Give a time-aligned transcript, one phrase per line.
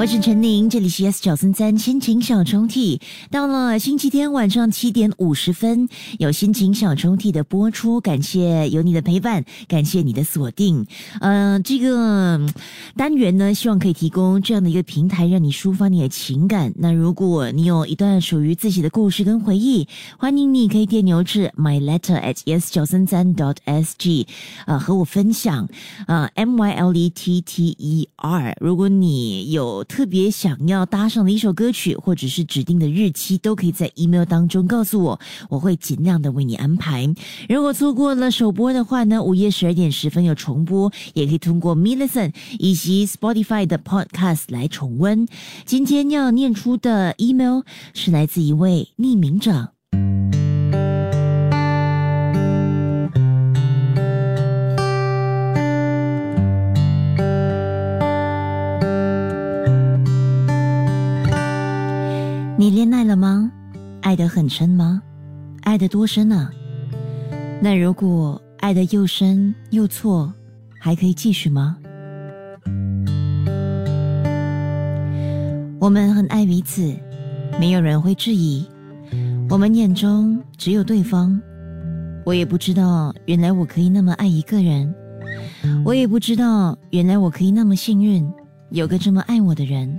[0.00, 2.98] 我是陈宁，这里是 S 九三三心情小抽屉。
[3.30, 10.86] 到了星期天晚上七点五十分，有心情小抽屉的播出，感谢有你的陪伴，感谢你的锁定。
[11.20, 12.40] 呃，这个
[12.96, 16.72] 单元呢，希望可以提供这样的一个平台，让你抒发你的情感。
[16.76, 19.86] 那如果你有一段属于自己的故事跟回忆，
[20.16, 24.26] 欢迎你可以电邮至 my letter at s 九三三 dot s g，
[24.64, 25.68] 呃，和我分享。
[26.06, 28.56] 呃，m y l e t t e r。
[28.62, 37.12] 如果你有特别想要搭上的一首歌曲，或者是指定的日期，都可以在 email 当中告诉我，我会尽量的为你安排。
[37.48, 45.26] 如果错过了首播的话呢，午夜十二点十分有重播，也可以通过 m i l l i c e n 以及 Spotify 的 Podcast 来重温。
[45.66, 49.72] 今天要念出的 email 是来自一位匿名者。
[62.92, 63.50] 爱了吗？
[64.02, 65.02] 爱得很深吗？
[65.62, 66.50] 爱得多深啊？
[67.62, 70.32] 那如果爱得又深又错，
[70.78, 71.76] 还可以继续吗？
[75.78, 76.94] 我们很爱彼此，
[77.58, 78.66] 没有人会质疑。
[79.48, 81.40] 我们眼中只有对方。
[82.24, 84.94] 我也不知道，原来我可以那么爱一个人。
[85.84, 88.30] 我也不知道，原来我可以那么幸运，
[88.70, 89.98] 有个这么爱我的人。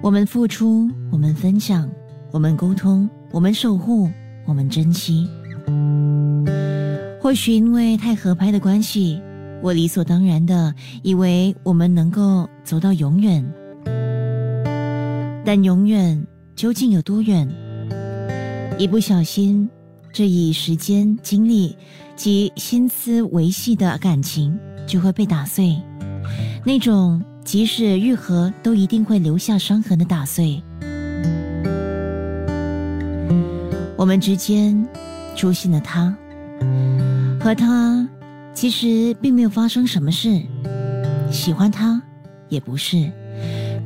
[0.00, 1.90] 我们付出，我们分享，
[2.30, 4.08] 我们沟通，我们守护，
[4.46, 5.28] 我们珍惜。
[7.20, 9.20] 或许因为太合拍的关系，
[9.60, 13.44] 我理所当然的以为我们能够走到永远。
[15.44, 16.24] 但永远
[16.54, 17.48] 究竟有多远？
[18.78, 19.68] 一不小心，
[20.12, 21.76] 这以时间、精力
[22.14, 25.76] 及心思维系的感情就会被打碎。
[26.64, 27.20] 那种。
[27.48, 30.62] 即使愈合，都一定会留下伤痕的打碎。
[33.96, 34.86] 我们之间
[35.34, 36.14] 出现了他，
[37.40, 38.06] 和他
[38.52, 40.42] 其实并没有发生什么事，
[41.30, 42.02] 喜欢他
[42.50, 43.10] 也不是，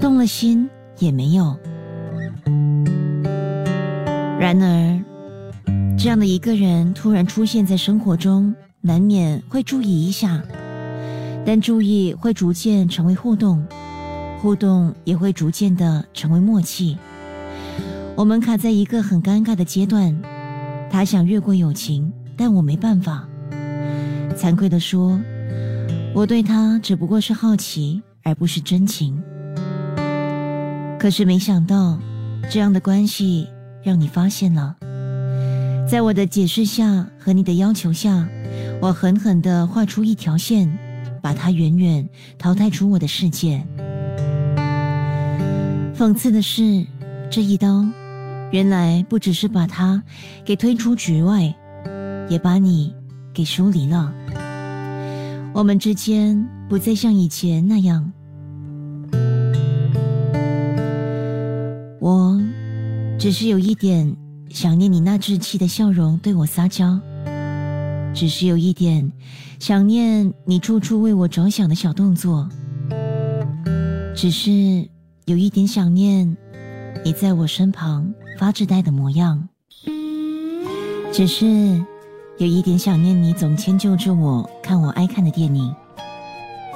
[0.00, 1.56] 动了心也没有。
[4.40, 5.00] 然而，
[5.96, 10.42] 这样的一个人突然出现在生活中，难免会注意一下。
[11.44, 13.66] 但注意会逐渐成为互动，
[14.38, 16.96] 互动也会逐渐的成为默契。
[18.14, 20.16] 我们卡在一个很尴尬的阶段，
[20.90, 23.26] 他想越过友情，但我没办法。
[24.36, 25.20] 惭愧的说，
[26.14, 29.20] 我对他只不过是好奇，而不是真情。
[30.98, 31.98] 可是没想到，
[32.48, 33.48] 这样的关系
[33.82, 34.76] 让你发现了。
[35.88, 38.28] 在我的解释下和你的要求下，
[38.80, 40.78] 我狠狠地画出一条线。
[41.22, 42.06] 把他远远
[42.36, 43.64] 淘汰出我的世界。
[45.96, 46.84] 讽刺的是，
[47.30, 47.86] 这一刀，
[48.50, 50.02] 原来不只是把他
[50.44, 51.54] 给推出局外，
[52.28, 52.92] 也把你
[53.32, 54.12] 给疏离了。
[55.54, 58.12] 我们之间不再像以前那样。
[62.00, 62.40] 我
[63.16, 64.16] 只是有一点
[64.48, 66.98] 想念你那稚气的笑容，对我撒娇。
[68.14, 69.10] 只是有一点
[69.58, 72.48] 想念你处处为我着想的小动作，
[74.14, 74.50] 只是
[75.24, 76.36] 有一点想念
[77.04, 79.48] 你在我身旁发着呆的模样，
[81.12, 81.46] 只是
[82.38, 85.74] 有一点想念你总迁就着我看我爱看的电影，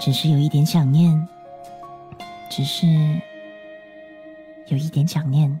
[0.00, 1.28] 只是有一点想念，
[2.50, 2.86] 只是
[4.68, 5.60] 有一点想念。